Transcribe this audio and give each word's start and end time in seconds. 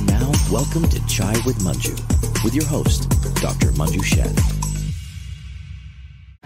And 0.00 0.08
now, 0.08 0.32
welcome 0.50 0.88
to 0.88 1.06
Chai 1.06 1.32
with 1.44 1.58
Manju, 1.58 1.92
with 2.42 2.54
your 2.54 2.64
host, 2.64 3.10
Dr. 3.34 3.66
Manju 3.72 4.00
Sheth. 4.00 4.34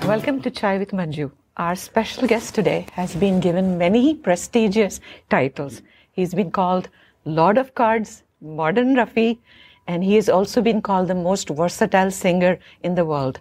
Welcome 0.05 0.43
to 0.43 0.51
Chai 0.51 0.77
with 0.79 0.91
Manju. 0.91 1.31
Our 1.57 1.77
special 1.77 2.27
guest 2.27 2.57
today 2.57 2.89
has 2.95 3.15
been 3.15 3.39
given 3.39 3.79
many 3.79 4.17
prestigious 4.17 4.99
titles. 5.31 5.83
He's 6.11 6.35
been 6.35 6.51
called 6.51 6.89
Lord 7.25 7.57
of 7.57 7.77
Cards, 7.77 8.25
Modern 8.41 8.97
Rafi, 8.97 9.39
and 9.87 10.03
he 10.03 10.17
has 10.17 10.29
also 10.29 10.61
been 10.61 10.83
called 10.83 11.07
the 11.07 11.15
most 11.15 11.49
versatile 11.49 12.11
singer 12.11 12.59
in 12.83 12.97
the 12.97 13.05
world. 13.05 13.39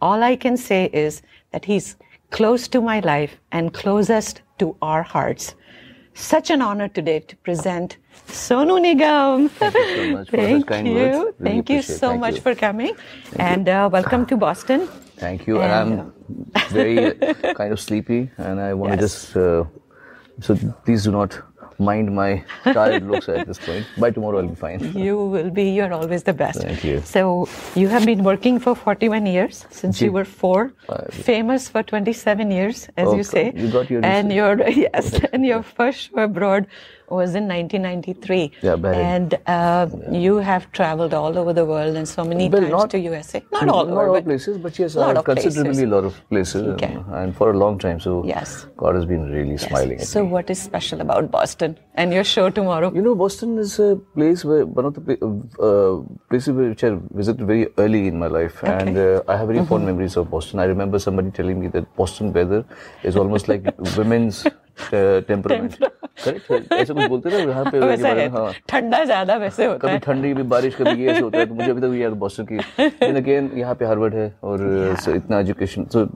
All 0.00 0.24
I 0.24 0.34
can 0.34 0.56
say 0.56 0.90
is 0.92 1.22
that 1.52 1.64
he's 1.64 1.94
close 2.30 2.66
to 2.66 2.80
my 2.80 2.98
life 2.98 3.38
and 3.52 3.72
closest 3.72 4.42
to 4.58 4.74
our 4.82 5.04
hearts. 5.04 5.54
Such 6.14 6.50
an 6.50 6.62
honor 6.62 6.88
today 6.88 7.20
to 7.20 7.36
present 7.36 7.98
Sonu 8.28 8.78
Nigam. 8.80 9.48
Thank 9.50 9.74
you 9.74 9.96
so 9.96 10.10
much 10.16 10.28
Thank 10.30 10.70
you. 10.86 10.94
Really 10.94 11.32
Thank 11.42 11.70
you 11.70 11.82
so 11.82 12.08
Thank 12.08 12.20
much 12.20 12.34
you. 12.36 12.40
for 12.40 12.54
coming. 12.54 12.94
and 13.36 13.68
uh, 13.68 13.88
welcome 13.92 14.26
to 14.26 14.36
Boston. 14.36 14.88
Thank 15.16 15.46
you. 15.46 15.60
And, 15.60 15.72
And, 15.72 16.12
I'm 16.56 16.68
very 16.70 16.98
uh, 17.20 17.54
kind 17.60 17.72
of 17.72 17.80
sleepy, 17.80 18.30
and 18.38 18.60
I 18.60 18.74
want 18.74 18.92
to 18.92 18.96
Yes. 19.00 19.12
just. 19.12 19.36
Uh, 19.36 19.64
so 20.40 20.56
please 20.84 21.04
do 21.04 21.12
not 21.12 21.38
mind 21.78 22.14
my 22.14 22.42
tired 22.64 23.02
looks 23.10 23.28
at 23.28 23.46
this 23.46 23.58
point. 23.58 23.84
By 23.98 24.10
tomorrow, 24.10 24.38
I'll 24.38 24.48
be 24.48 24.54
fine. 24.54 24.80
You 25.06 25.16
will 25.34 25.50
be, 25.50 25.70
you're 25.70 25.92
always 25.92 26.22
the 26.22 26.32
best. 26.32 26.60
Thank 26.62 26.84
you. 26.84 27.00
So, 27.04 27.48
you 27.74 27.88
have 27.88 28.04
been 28.06 28.22
working 28.24 28.58
for 28.60 28.74
41 28.74 29.26
years 29.26 29.66
since 29.70 30.00
you 30.00 30.12
were 30.12 30.24
four, 30.24 30.72
Uh, 30.88 31.04
famous 31.10 31.68
for 31.68 31.82
27 31.82 32.50
years, 32.50 32.88
as 32.96 33.08
Oh, 33.08 33.16
you 33.16 33.22
say. 33.24 33.52
you 33.54 33.68
got 33.68 33.90
your 33.90 34.04
And 34.04 34.32
your, 34.32 34.56
yes, 34.86 35.12
and 35.32 35.44
your 35.44 35.62
first 35.62 35.98
show 36.10 36.22
abroad 36.22 36.66
was 37.18 37.34
in 37.40 37.46
1993. 37.48 38.52
Yeah, 38.62 38.76
Bahrain. 38.76 38.94
And 39.14 39.34
uh, 39.46 39.86
you 40.24 40.36
have 40.48 40.70
traveled 40.72 41.14
all 41.14 41.38
over 41.38 41.52
the 41.52 41.64
world 41.64 41.96
and 41.96 42.08
so 42.08 42.24
many 42.24 42.48
Well, 42.48 42.62
times 42.62 42.72
not- 42.72 42.90
to 42.90 42.98
USA. 42.98 43.42
Not 43.52 43.68
all 43.68 43.84
not 43.86 43.92
over, 43.92 44.08
all 44.16 44.22
places, 44.22 44.58
but 44.58 44.78
yes, 44.78 44.94
lot 44.96 45.10
I've 45.10 45.18
of 45.18 45.24
considerably 45.24 45.84
a 45.84 45.86
lot 45.94 46.04
of 46.10 46.20
places, 46.30 46.62
Okay. 46.74 46.86
and, 46.92 47.14
and 47.22 47.36
for 47.36 47.50
a 47.50 47.56
long 47.64 47.78
time. 47.78 48.00
So 48.00 48.24
Yes. 48.24 48.66
God 48.76 48.94
has 48.94 49.04
been 49.12 49.30
really 49.30 49.56
smiling 49.58 49.98
at 50.00 50.06
So, 50.06 50.24
me. 50.24 50.30
what 50.36 50.50
is 50.50 50.60
special 50.60 51.00
about 51.06 51.30
Boston 51.30 51.78
and 51.94 52.12
your 52.12 52.24
show 52.24 52.48
tomorrow? 52.50 52.92
You 52.94 53.02
know, 53.02 53.14
Boston 53.14 53.58
is 53.58 53.78
a 53.78 53.90
place 54.14 54.44
where 54.44 54.64
one 54.66 54.84
of 54.86 54.94
the 54.94 55.16
uh, 55.68 55.94
places 56.30 56.52
which 56.54 56.84
I 56.84 56.96
visited 57.22 57.46
very 57.46 57.68
early 57.78 58.06
in 58.08 58.18
my 58.18 58.26
life, 58.38 58.62
and 58.64 58.96
uh, 58.98 59.22
I 59.28 59.36
have 59.36 59.46
very 59.48 59.58
Mm-hmm. 59.62 59.68
fond 59.68 59.86
memories 59.86 60.16
of 60.16 60.30
Boston. 60.30 60.58
I 60.60 60.64
remember 60.64 60.98
somebody 60.98 61.30
telling 61.30 61.60
me 61.60 61.68
that 61.68 61.84
Boston 61.96 62.32
weather 62.32 62.64
is 63.02 63.16
almost 63.16 63.48
like 63.48 63.62
women's 63.96 64.44
uh, 64.46 65.20
temperament. 66.16 66.46
Correct? 66.46 66.72
ऐसा 66.72 66.94
कुछ 66.94 67.04
बोलते 67.08 67.30
थे 67.30 67.38
यहाँ 67.48 67.64
पे 67.70 67.78
वैसा 67.86 68.08
है। 68.08 68.28
हाँ। 68.30 68.52
ठंडा 68.68 69.02
ज़्यादा 69.04 69.36
वैसे 69.36 69.66
होता 69.66 69.78
कभी 69.78 69.92
है। 69.92 69.98
ठंडी 70.06 70.32
कभी 70.32 70.42
बारिश 70.54 70.74
कभी 70.74 71.02
ये 71.02 71.10
ऐसे 71.10 71.20
होता 71.20 71.38
है 71.38 71.46
तो 71.46 71.54
मुझे 71.54 71.70
अभी 71.70 71.80
तक 71.80 71.94
याद 72.00 72.12
बॉस्टन 72.24 72.44
की। 72.44 72.56
लेकिन 72.56 73.16
अगेन 73.16 73.50
यहाँ 73.58 73.74
पे 73.74 73.84
हार्वर्ड 73.86 74.14
है 74.14 74.26
और 74.44 74.58
uh, 74.96 75.04
so 75.04 75.14
इतना 75.16 75.40
education 75.40 75.84
so 75.94 76.06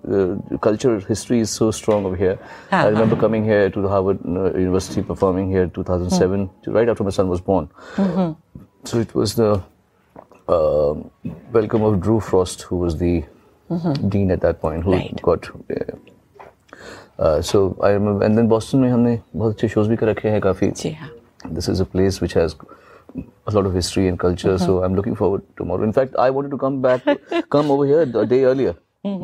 culture 0.62 0.96
history 1.08 1.40
is 1.40 1.48
so 1.50 1.70
strong 1.78 2.06
over 2.06 2.18
here 2.18 2.38
I 2.72 2.90
remember 2.90 3.20
coming 3.20 3.44
here 3.46 3.68
to 3.76 3.82
the 3.82 3.86
Harvard 3.94 4.18
University 4.26 5.02
performing 5.12 5.50
here 5.52 5.70
2007 5.78 6.48
right 6.76 6.88
after 6.92 7.04
my 7.08 7.14
son 7.20 7.28
was 7.36 7.40
born. 7.52 7.68
So 8.90 8.98
it 9.04 9.14
was 9.18 9.32
the 9.36 9.50
uh, 10.48 10.94
welcome 11.54 11.82
of 11.90 12.00
Drew 12.00 12.18
Frost 12.26 12.62
who 12.70 12.76
was 12.82 12.96
the 12.98 13.14
dean 14.14 14.30
at 14.30 14.40
that 14.42 14.60
point 14.60 14.84
who 14.84 14.92
Right. 14.92 15.22
got 15.22 15.48
uh, 15.54 15.96
uh, 17.19 17.41
so 17.41 17.77
I 17.81 17.89
remember 17.89 18.25
and 18.25 18.37
then 18.37 18.49
Boston 18.53 18.81
में 18.81 18.89
हमने 18.91 19.19
बहुत 19.35 19.55
अच्छे 19.55 19.67
shows 19.73 19.87
भी 19.87 19.95
कर 19.95 20.07
रखे 20.07 20.29
हैं 20.29 20.41
काफी 20.41 20.71
जी 20.83 20.91
हाँ 21.01 21.09
this 21.57 21.67
is 21.67 21.79
a 21.79 21.85
place 21.95 22.21
which 22.23 22.33
has 22.33 22.55
a 23.47 23.51
lot 23.55 23.65
of 23.69 23.73
history 23.77 24.07
and 24.09 24.19
culture 24.19 24.51
so 24.63 24.75
i'm 24.83 24.93
looking 24.97 25.15
forward 25.21 25.41
tomorrow 25.61 25.83
in 25.87 25.93
fact 25.97 26.13
i 26.25 26.29
wanted 26.35 26.51
to 26.55 26.59
come 26.63 26.75
back 26.83 27.07
come 27.55 27.71
over 27.75 27.85
here 27.91 28.03
a 28.21 28.25
day 28.33 28.43
earlier 28.51 28.73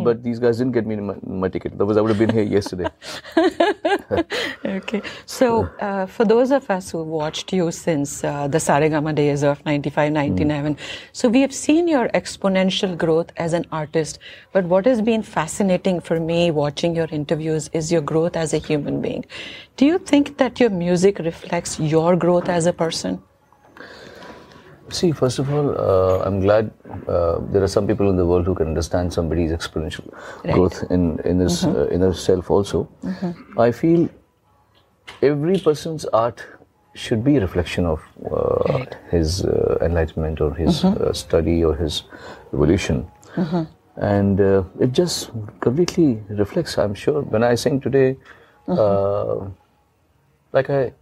but 0.08 0.24
these 0.24 0.40
guys 0.46 0.58
didn't 0.58 0.74
get 0.78 0.88
me 0.88 0.96
my, 1.10 1.16
my 1.44 1.48
ticket 1.48 1.74
otherwise 1.78 1.98
i 1.98 2.02
would 2.02 2.10
have 2.10 2.20
been 2.24 2.34
here 2.40 2.44
yesterday 2.44 2.90
Okay. 4.65 5.03
So, 5.27 5.69
uh, 5.81 6.07
for 6.07 6.25
those 6.25 6.51
of 6.51 6.71
us 6.71 6.91
who 6.91 7.03
watched 7.03 7.53
you 7.53 7.71
since 7.71 8.25
uh, 8.25 8.49
the 8.49 8.59
Saregama 8.59 9.15
days 9.15 9.43
of 9.43 9.65
95, 9.67 10.13
99, 10.13 10.77
so 11.13 11.29
we 11.29 11.41
have 11.41 11.55
seen 11.55 11.89
your 11.89 12.09
exponential 12.11 12.97
growth 12.97 13.31
as 13.37 13.53
an 13.53 13.67
artist. 13.73 14.19
But 14.53 14.65
what 14.65 14.87
has 14.87 15.03
been 15.03 15.23
fascinating 15.23 16.01
for 16.01 16.21
me 16.21 16.51
watching 16.51 16.95
your 16.95 17.09
interviews 17.11 17.69
is 17.73 17.91
your 17.91 18.03
growth 18.03 18.37
as 18.37 18.55
a 18.55 18.59
human 18.59 19.01
being. 19.01 19.25
Do 19.77 19.87
you 19.87 19.99
think 19.99 20.39
that 20.39 20.61
your 20.61 20.71
music 20.71 21.19
reflects 21.19 21.79
your 21.81 22.17
growth 22.17 22.49
as 22.49 22.67
a 22.67 22.73
person? 22.73 23.23
See 24.91 25.11
first 25.13 25.39
of 25.39 25.51
all 25.53 25.69
uh, 25.79 26.19
i'm 26.27 26.41
glad 26.41 26.71
uh, 27.09 27.39
there 27.53 27.63
are 27.63 27.69
some 27.69 27.87
people 27.87 28.09
in 28.11 28.17
the 28.17 28.27
world 28.27 28.45
who 28.47 28.55
can 28.55 28.67
understand 28.67 29.13
somebody's 29.13 29.53
exponential 29.53 30.07
growth 30.55 30.83
in 30.91 31.19
in 31.25 31.39
his 31.39 31.65
uh, 31.65 31.89
inner 31.91 32.13
self 32.13 32.51
also. 32.51 32.89
I 33.59 33.71
feel 33.73 34.09
every 35.23 35.59
person's 35.59 36.05
art 36.07 36.45
should 36.95 37.25
be 37.25 37.37
a 37.37 37.41
reflection 37.41 37.87
of 37.87 38.01
uh, 38.31 38.73
Right. 38.75 38.97
his 39.11 39.45
uh, 39.45 39.79
enlightenment 39.81 40.41
or 40.41 40.53
his 40.55 40.85
uh, 40.85 41.13
study 41.13 41.65
or 41.65 41.75
his 41.75 42.03
evolution. 42.53 43.07
And 43.97 44.41
uh, 44.41 44.65
it 44.81 44.93
just 44.93 45.31
completely 45.61 46.23
reflects, 46.29 46.77
I'm 46.79 46.95
sure. 46.95 47.23
When 47.23 47.43
I 47.43 47.55
sing 47.55 47.81
today, 47.81 48.17
uh, 48.69 49.47
like 50.53 50.71
I, 50.71 50.93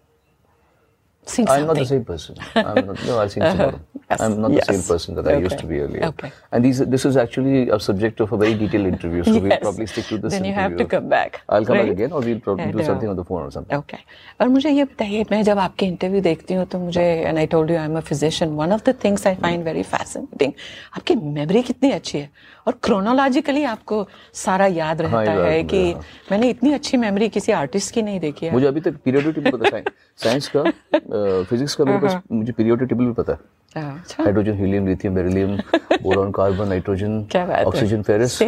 Sing 1.31 1.49
I'm 1.49 1.67
not 1.67 1.77
the 1.77 1.85
something. 1.85 1.99
same 1.99 2.05
person. 2.05 2.35
I'm 2.57 2.87
not, 2.87 3.05
no, 3.07 3.19
I'll 3.19 3.29
sing 3.29 3.43
tomorrow. 3.43 3.81
Yes, 4.11 4.21
I'm 4.21 4.41
not 4.41 4.51
yes. 4.51 4.67
the 4.67 4.73
same 4.73 4.83
person 4.83 5.15
that 5.15 5.27
okay. 5.27 5.37
I 5.37 5.39
used 5.39 5.59
to 5.59 5.67
be 5.67 5.79
earlier. 5.79 6.05
okay. 6.07 6.33
And 6.51 6.65
these, 6.65 6.79
this 6.81 7.05
is 7.05 7.17
actually 7.17 7.69
a 7.69 7.79
subject 7.79 8.21
of 8.21 8.33
a 8.33 8.37
very 8.37 8.55
detailed 8.55 8.87
interview, 8.87 9.23
so 9.23 9.35
yes. 9.35 9.43
we'll 9.43 9.59
probably 9.59 9.87
stick 9.87 10.07
to 10.07 10.19
this 10.19 10.33
Then 10.33 10.45
you 10.45 10.53
have 10.53 10.77
to 10.77 10.85
come 10.85 11.09
back, 11.09 11.43
I'll 11.49 11.65
come 11.65 11.77
right? 11.77 11.87
back 11.87 11.93
again, 11.93 12.11
or 12.13 12.21
we'll 12.21 12.41
probably 12.41 12.65
And, 12.65 12.73
do 12.73 12.81
uh, 12.81 12.87
something 12.87 13.09
on 13.09 13.15
the 13.15 13.25
phone 13.25 13.43
or 13.43 13.51
something. 13.53 13.79
Okay 13.79 13.97
और 14.41 14.49
मुझे 14.49 14.71
ये 14.71 14.85
बताइए 14.85 15.25
मैं 15.31 15.43
जब 15.43 15.59
आपके 15.59 15.87
interview 15.87 16.21
देखती 16.23 16.55
हूँ 16.55 16.65
तो 16.73 16.79
मुझे 16.79 17.03
and 17.03 17.39
I 17.39 17.47
told 17.55 17.71
you 17.71 17.77
I 17.77 17.85
am 17.85 17.97
a 17.97 18.01
physician 18.11 18.51
one 18.63 18.73
of 18.73 18.83
the 18.91 18.95
things 19.05 19.27
I 19.27 19.35
find 19.43 19.65
very 19.65 19.83
fascinating 19.95 20.53
आपकी 20.97 21.15
मेमोरी 21.39 21.63
कितनी 21.71 21.91
अच्छी 21.91 22.19
है 22.19 22.31
और 22.67 22.79
क्रोनोलॉजिकली 22.83 23.65
आपको 23.75 24.07
सारा 24.43 24.67
याद 24.67 25.01
रहता 25.01 25.17
हाँ, 25.17 25.25
याद 25.25 25.39
है 25.39 25.53
है, 25.53 25.63
कि 25.65 25.93
हाँ। 25.93 26.03
मैंने 26.31 26.51
इतनी 26.51 26.73
अच्छी 26.73 26.97
मेमोरी 26.97 27.29
किसी 27.39 27.53
आर्टिस्ट 27.53 27.95
की 27.95 28.03
नहीं 28.03 28.21
देखी 28.21 28.47
है 28.47 28.53
मुझे 28.53 28.67
अभी 28.67 28.81
तक 28.81 29.01
पीरियोडिक 29.05 29.35
टेबल 29.35 29.59
पता 29.59 29.77
है 29.77 29.85
साइंस 30.25 30.51
का 30.57 31.43
फिजिक्स 31.51 31.75
का 31.75 31.85
मेरे 31.85 31.99
पास 32.07 32.21
मुझे 32.33 32.53
पीरियोडिक 32.53 32.89
टेबल 32.89 33.05
भी 33.05 33.13
पता 33.23 33.33
है 33.33 33.39
अच्छा 33.39 33.60
hydrogen 33.77 34.53
helium 34.53 34.87
lithium 34.87 35.15
beryllium 35.15 35.57
boron 36.03 36.31
carbon 36.33 36.69
nitrogen 36.69 37.27
है। 37.35 37.65
Oxygen 37.65 38.03
ferrous 38.03 38.39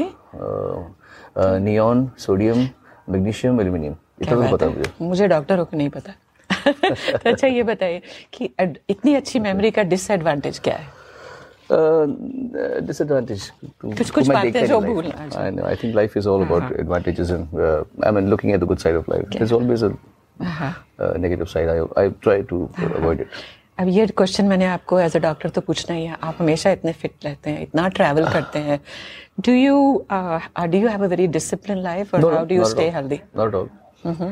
neon 1.39 2.11
sodium 2.19 2.69
magnesium 3.11 3.61
aluminium 3.61 3.95
इतना 4.23 4.47
तो 4.47 4.57
पता 4.57 4.67
है। 4.67 4.73
है 4.73 4.79
मुझे। 4.79 4.91
मुझे 5.01 5.29
डॉक्टरों 5.29 5.65
को 5.65 5.77
नहीं 5.77 5.89
पता। 5.89 6.13
तो 6.51 7.31
अच्छा 7.31 7.47
ये 7.47 7.63
बताइए 7.63 8.03
कि 8.33 8.51
इतनी 8.91 9.15
अच्छी 9.15 9.39
मेमोरी 9.41 9.71
का 9.71 9.83
डिसएडवांटेज 9.83 10.59
क्या 10.59 10.75
है? 10.75 10.87
डिसएडवांटेज 12.87 13.49
कुछ- 13.81 14.11
कुछ 14.11 14.29
बातें 14.29 14.67
जो 14.67 14.81
भूलना 14.81 15.29
I 15.43 15.51
know 15.51 15.65
I 15.65 15.77
think 15.77 15.95
life 15.97 16.17
is 16.17 16.29
all 16.29 16.45
about 16.45 16.73
advantages 16.73 17.31
and 17.31 17.57
I 18.05 18.11
mean 18.11 18.29
looking 18.29 18.53
at 18.53 18.61
the 18.61 18.65
good 18.65 18.79
side 18.79 18.97
of 18.97 19.11
life 19.11 19.29
there 19.29 19.43
is 19.43 19.55
always 19.55 19.85
a 19.85 19.93
negative 21.19 21.45
side 21.47 21.69
I 21.69 21.81
I 21.99 22.11
try 22.23 22.43
to 22.43 22.65
avoid 22.85 23.21
it 23.21 23.29
अब 23.82 23.88
ये 23.96 24.06
question 24.18 24.46
मैंने 24.46 24.66
आपको 24.66 25.00
as 25.00 25.16
a 25.16 25.20
doctor 25.20 25.50
तो 25.56 25.62
पूछना 25.62 25.96
ही 25.96 26.06
है 26.06 26.18
आप 26.24 26.36
हमेशा 26.40 26.72
इतने 26.78 26.92
फिट 27.02 27.26
रहते 27.26 27.50
हैं 27.50 27.62
इतना 27.62 27.88
ट्रैवल 27.98 28.28
करते 28.34 28.60
हैं 28.70 28.80
do 29.48 29.54
you 29.54 29.76
do 30.12 30.78
you 30.78 30.88
have 30.88 31.04
a 31.04 31.08
very 31.08 31.28
discipline 31.36 31.78
life 31.90 32.16
और 32.16 32.34
how 32.34 32.46
do 32.46 32.56
you 32.56 32.66
stay 32.76 32.90
healthy 32.96 33.20
Not 33.42 33.54
at 33.54 33.60
all. 33.60 33.70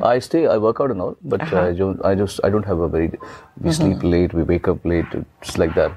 I 0.08 0.20
stay. 0.26 0.42
I 0.48 0.56
work 0.64 0.80
out 0.84 0.92
and 0.94 1.04
all, 1.04 1.16
but 1.32 1.42
I 1.60 1.62
don't. 1.78 2.04
I 2.10 2.12
just. 2.18 2.42
I 2.48 2.50
don't 2.56 2.68
have 2.72 2.82
a 2.86 2.88
very. 2.96 3.08
We 3.68 3.72
sleep 3.78 4.04
late. 4.12 4.36
We 4.40 4.44
wake 4.52 4.68
up 4.74 4.86
late. 4.92 5.16
It's 5.20 5.58
like 5.62 5.74
that. 5.78 5.96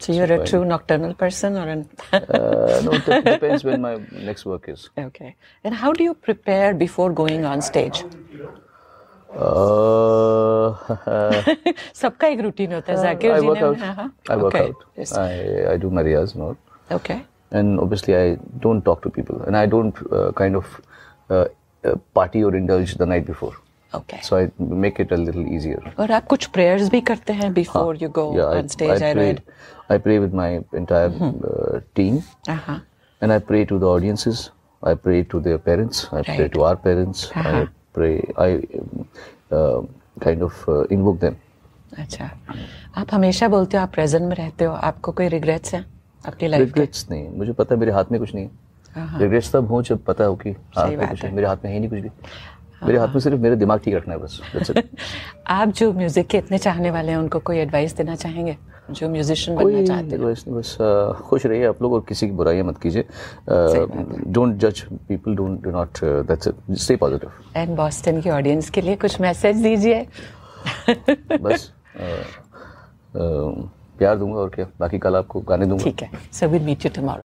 So 0.00 0.16
you're 0.16 0.32
a 0.36 0.38
true 0.50 0.60
nocturnal 0.72 1.14
person 1.22 1.56
or 1.60 1.62
an 1.74 1.84
Uh, 2.12 2.80
no, 2.86 2.96
it 2.98 3.06
dep- 3.06 3.28
depends 3.28 3.64
when 3.68 3.80
my 3.86 3.92
next 4.30 4.48
work 4.52 4.68
is. 4.74 4.84
Okay. 5.04 5.30
And 5.64 5.78
how 5.84 5.92
do 6.00 6.08
you 6.08 6.14
prepare 6.28 6.74
before 6.82 7.08
going 7.22 7.46
on 7.52 7.64
stage? 7.70 8.02
Uh, 9.34 10.74
सबका 12.00 12.26
एक 12.26 12.40
routine 12.40 12.72
होता 12.72 12.92
है 12.92 13.02
Zakir 13.02 13.32
I 13.32 13.40
ji 13.40 13.46
work 13.46 13.56
ने 13.56 13.68
out. 13.68 13.78
हाँ, 13.80 13.94
हाँ. 13.94 14.12
I 14.30 14.36
work 14.42 14.54
okay. 14.54 14.68
out. 14.68 14.84
Yes. 14.98 15.12
I 15.22 15.72
I 15.72 15.76
do 15.84 15.90
my 15.90 16.04
riyaz 16.08 16.34
and 16.34 16.44
all. 16.48 16.56
Okay. 16.98 17.16
And 17.50 17.80
obviously, 17.80 18.14
I 18.16 18.36
don't 18.66 18.84
talk 18.84 19.02
to 19.02 19.10
people, 19.10 19.42
and 19.46 19.56
I 19.56 19.66
don't 19.66 19.98
uh, 20.12 20.30
kind 20.40 20.56
of 20.60 20.70
uh, 21.30 21.44
uh, 21.84 21.94
party 22.18 22.44
or 22.44 22.54
indulge 22.60 22.94
the 23.02 23.06
night 23.14 23.26
before. 23.26 23.52
Okay. 23.94 24.20
So 24.22 24.36
I 24.36 24.50
make 24.84 24.98
it 25.06 25.12
a 25.12 25.20
little 25.26 25.46
easier. 25.56 25.82
और 25.98 26.10
आप 26.12 26.26
कुछ 26.34 26.48
prayers 26.56 26.90
भी 26.90 27.00
करते 27.10 27.32
हैं 27.42 27.52
before 27.54 27.94
you 28.02 28.08
go 28.22 28.24
yeah, 28.36 28.56
on 28.58 28.68
stage 28.68 29.02
I, 29.02 29.12
pray, 29.12 29.28
read. 29.28 29.42
I 29.90 29.98
pray 30.08 30.18
with 30.24 30.34
my 30.40 30.48
entire 30.80 31.12
uh, 31.52 31.80
team. 32.00 32.22
Uh-huh. 32.48 32.78
And 33.20 33.32
I 33.32 33.38
pray 33.52 33.64
to 33.72 33.78
the 33.78 33.86
audiences. 33.86 34.50
I 34.82 34.94
pray 34.94 35.22
to 35.34 35.40
their 35.40 35.58
parents. 35.58 36.06
I 36.12 36.22
pray 36.22 36.38
Right. 36.40 36.52
to 36.58 36.64
our 36.70 36.76
parents. 36.76 37.30
Uh-huh. 37.34 37.56
I 37.60 37.68
pray. 37.93 38.15
I 38.37 38.49
uh, 39.51 39.81
kind 40.19 40.41
of 40.41 40.53
uh, 40.67 40.83
invoke 40.89 41.19
them. 41.19 41.35
अच्छा 41.97 42.29
आप 42.97 43.07
हमेशा 43.11 43.47
बोलते 43.47 43.77
हो 43.77 43.83
आप 43.83 43.91
present 43.93 44.23
में 44.23 44.35
रहते 44.35 44.65
हो 44.65 44.73
आपको 44.73 45.11
कोई 45.11 45.27
रिग्रेट्स 45.27 45.73
हैं 45.73 45.85
आपकी 46.27 46.47
लाइफ 46.47 46.65
रिग्रेट्स 46.65 47.09
नहीं 47.11 47.29
मुझे 47.29 47.53
पता 47.53 47.75
है 47.75 47.79
मेरे 47.79 47.91
हाथ 47.91 48.11
में 48.11 48.19
कुछ 48.19 48.33
नहीं 48.35 48.45
है 48.45 49.19
रिग्रेट्स 49.19 49.51
तब 49.55 49.67
हो 49.67 49.81
जब 49.81 50.03
पता 50.03 50.25
हो 50.25 50.35
कि 50.35 50.49
हाँ, 50.49 50.95
कुछ 50.95 51.23
है। 51.23 51.29
है 51.29 51.35
मेरे 51.35 51.47
हाथ 51.47 51.57
में 51.65 51.71
है 51.71 51.79
नहीं 51.79 51.89
कुछ 51.89 51.99
भी 51.99 52.09
मेरे 52.83 52.97
हाथ 52.99 53.07
में 53.07 53.19
सिर्फ़ 53.19 53.39
मेरा 53.41 53.55
दिमाग 53.55 53.79
ठीक 53.85 53.95
रखना 53.95 54.13
है 54.13 54.19
बस 54.19 54.39
आप 55.49 55.67
जो 55.77 55.91
म्यूज़िक 55.93 56.27
के 56.27 56.37
इतने 56.37 56.57
चाहने 56.57 56.91
वाले 56.91 57.11
हैं 57.11 57.17
उनको 57.17 57.39
कोई 57.39 57.57
एडवाइस 57.57 57.95
देना 57.97 58.15
चाहेंगे? 58.15 58.57
जो 58.91 59.09
म्यूजिशियन 59.09 59.57
बनना 59.57 59.83
चाहते 59.85 60.15
हैं। 60.15 60.17
नहीं, 60.17 60.55
बस 60.57 60.77
खुश 61.29 61.45
रहिए 61.45 61.65
आप 61.65 61.81
लोग 61.81 61.93
और 61.93 62.05
किसी 62.09 62.27
की 62.27 62.33
बुराइयाँ 62.33 62.65
मत 62.65 62.77
कीजिए। 62.81 63.03
डोंट 64.27 64.55
जज 64.57 64.81
people 65.07 65.35
don't 65.35 65.61
do 65.63 65.71
not 65.71 65.99
that's 66.03 66.47
it 66.47 66.77
stay 66.77 66.95
positive 66.95 67.31
and 67.57 67.75
Boston 67.77 68.21
की 68.21 68.29
ऑडियंस 68.29 68.69
के 68.69 68.81
लिए 68.81 68.95
कुछ 68.95 69.19
मैसेज 69.21 69.61
दीजिए। 69.63 70.05
बस 71.41 71.71
प्यार 73.99 74.15
दूँगा 74.17 74.39
और 74.39 74.49
क्या? 74.49 74.65
बाकी 74.79 74.97
कल 74.99 75.15
आपको 75.15 75.39
गाने 75.41 75.65
दूँगा। 75.65 75.83
ठीक 75.83 76.01
है। 76.01 76.09
So 76.33 76.47
will 76.47 76.63
meet 76.63 76.85
you 76.85 76.91
tomorrow 76.95 77.17